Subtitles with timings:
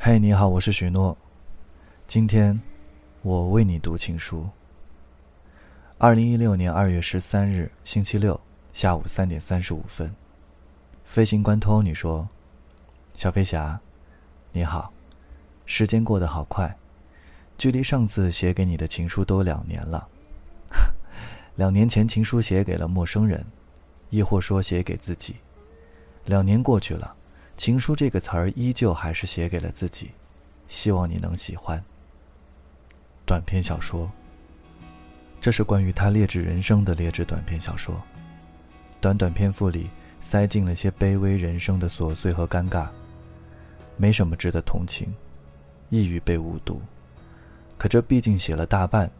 [0.00, 1.18] 嘿，你好，我是许诺。
[2.06, 2.58] 今天
[3.22, 4.48] 我为你读情书。
[5.98, 8.40] 二零一六年二月十三日，星期六
[8.72, 10.14] 下午三点三十五分，
[11.02, 12.28] 飞行官托尼说
[13.12, 13.78] ：“小飞侠，
[14.52, 14.92] 你好，
[15.66, 16.76] 时间过得好快，
[17.58, 20.06] 距离上次写给你的情书都两年了。
[21.56, 23.44] 两年前情书写给了陌生人，
[24.10, 25.34] 亦或说写给自己。
[26.24, 27.16] 两年过去了。”
[27.58, 30.12] 情书这个词儿依旧还是写给了自己，
[30.68, 31.82] 希望你能喜欢。
[33.26, 34.08] 短篇小说。
[35.40, 38.00] 这是关于他劣质人生的劣质短篇小说，
[39.00, 42.88] 短短篇幅里塞进了些卑微人生的琐碎和尴尬，
[43.96, 45.12] 没什么值得同情，
[45.90, 46.80] 易于被误读。
[47.76, 49.10] 可这毕竟写了大半，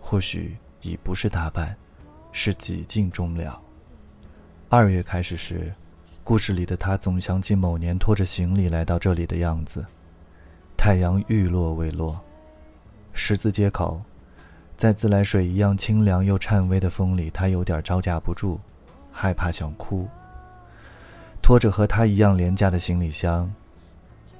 [0.00, 1.76] 或许已不是大半，
[2.30, 3.60] 是几近终了。
[4.68, 5.74] 二月开始时。
[6.22, 9.84] 故事里的他总想起某年拖着行李来到这里的样子，
[10.76, 12.20] 太阳欲落未落，
[13.12, 14.00] 十字街口，
[14.76, 18.60] 在自来水一样清凉又颤巍的风里，他有点招架不住，
[19.10, 20.06] 害怕想哭。
[21.42, 23.52] 拖着和他一样廉价的行李箱，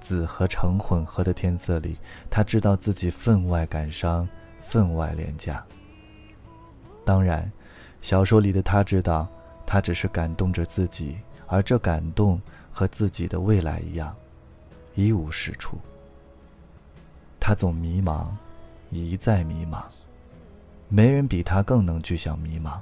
[0.01, 1.99] 紫和橙混合的天色里，
[2.31, 4.29] 他知道自己分外感伤，
[4.63, 5.65] 分外廉价。
[7.05, 7.51] 当然，
[8.01, 9.27] 小说里的他知道，
[9.67, 11.17] 他只是感动着自己。
[11.51, 14.15] 而这感动和自己的未来一样，
[14.95, 15.77] 一无是处。
[17.41, 18.29] 他总迷茫，
[18.91, 19.83] 一再迷茫。
[20.89, 22.79] 没人比他更能具象迷茫。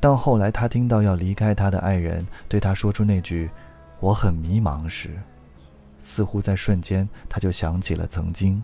[0.00, 3.50] 当后来他听到要离开他的爱人对他说出那句
[4.00, 5.18] “我很迷茫”时，
[5.98, 8.62] 似乎在瞬间他就想起了曾经，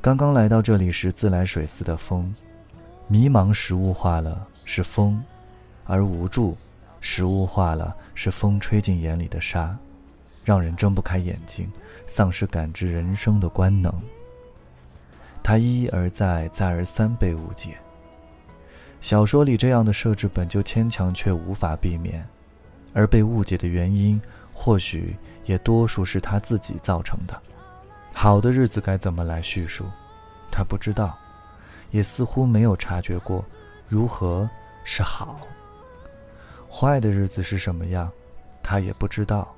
[0.00, 2.34] 刚刚来到这里时自来水似的风，
[3.08, 5.22] 迷茫时物化了是风，
[5.84, 6.56] 而无助。
[7.08, 9.78] 食物化了，是风吹进眼里的沙，
[10.44, 11.70] 让人睁不开眼睛，
[12.08, 13.94] 丧失感知人生的官能。
[15.40, 17.78] 他一而再，再而三被误解。
[19.00, 22.26] 小说里这样的设置本就牵强，却无法避免，
[22.92, 24.20] 而被误解的原因，
[24.52, 27.40] 或许也多数是他自己造成的。
[28.12, 29.84] 好的日子该怎么来叙述，
[30.50, 31.16] 他不知道，
[31.92, 33.44] 也似乎没有察觉过，
[33.86, 34.50] 如何
[34.82, 35.38] 是好。
[36.70, 38.10] 坏的日子是什么样，
[38.62, 39.48] 他也不知道。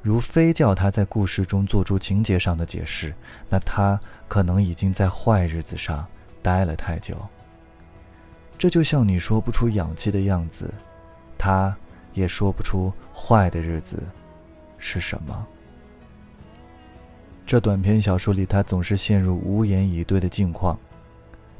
[0.00, 3.14] 如非叫他在故事中做出情节上的解释，
[3.48, 6.04] 那他可能已经在坏日子上
[6.42, 7.16] 待了太久。
[8.58, 10.72] 这就像你说不出氧气的样子，
[11.38, 11.76] 他
[12.14, 14.02] 也说不出坏的日子
[14.76, 15.46] 是什么。
[17.46, 20.78] 这短篇小说里，他总是陷入无言以对的境况。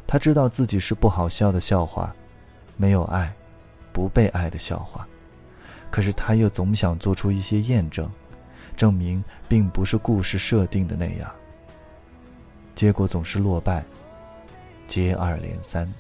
[0.06, 2.14] 他知道自己是不好笑的笑话，
[2.76, 3.32] 没有爱。
[3.92, 5.06] 不被爱的笑话，
[5.91, 8.10] 可是他又总想做出一些验证，
[8.76, 11.30] 证明并不是故事设定的那样。
[12.75, 13.84] 结果总是落败，
[14.86, 15.92] 接二连三。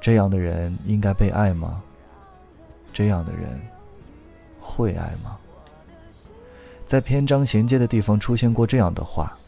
[0.00, 1.82] 这样的人应该被爱吗？
[2.92, 3.60] 这样的人
[4.60, 5.38] 会爱吗？
[6.86, 9.38] 在篇章衔接的地方出现过这样的话：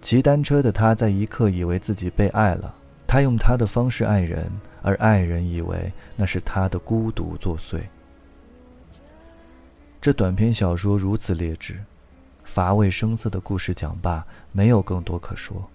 [0.00, 2.74] 骑单车的他在一刻以为自己被爱了。
[3.08, 4.52] 他用他的方式爱人，
[4.82, 7.80] 而爱人以为那是他的孤独作祟。
[9.98, 11.82] 这短篇小说如此劣质，
[12.44, 15.70] 乏味生涩的故事讲罢，没有更多可说。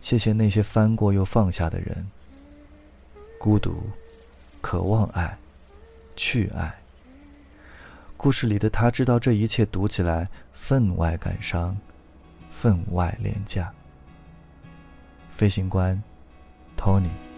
[0.00, 2.06] 谢谢那些翻过又放下的人。
[3.36, 3.82] 孤独，
[4.60, 5.36] 渴望爱，
[6.14, 6.72] 去爱。
[8.16, 11.76] 故事里的他知道这一切读起来分外感伤，
[12.52, 13.74] 分外廉价。
[15.34, 16.00] 飞行官
[16.76, 17.33] ，Tony。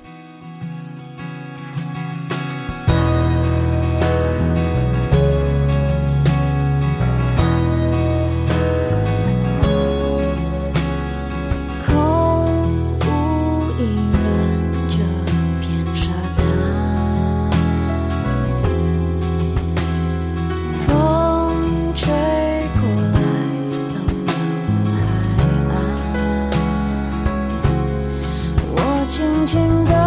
[29.47, 30.06] 尽的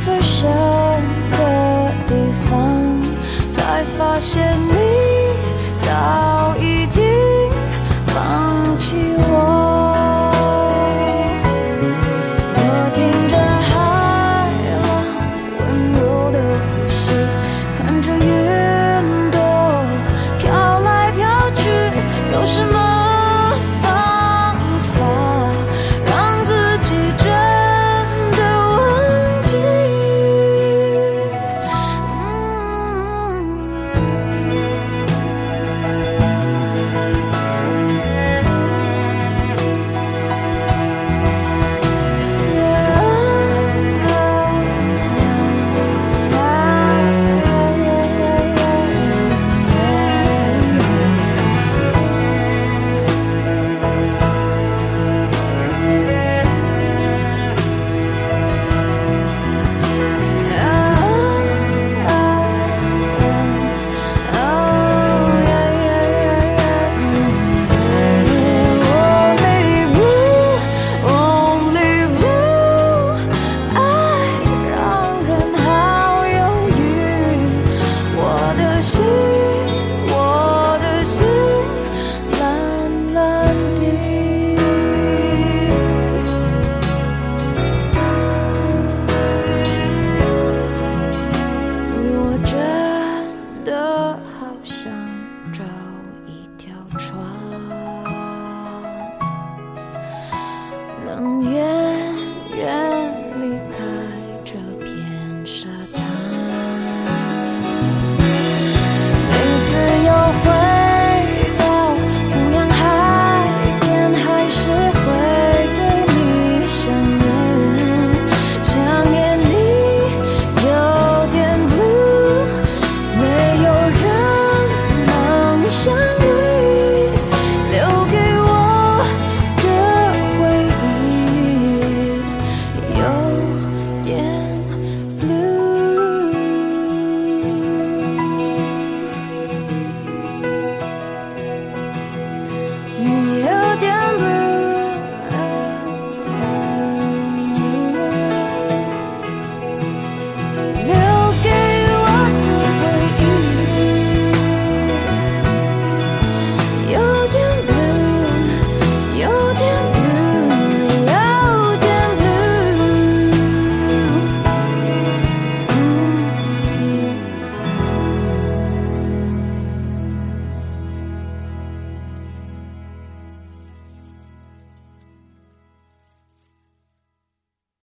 [0.00, 0.48] 最深
[1.32, 2.14] 的地
[2.48, 2.56] 方，
[3.50, 5.07] 才发现你